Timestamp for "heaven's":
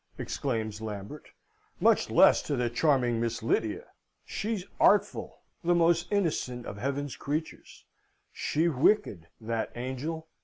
6.79-7.15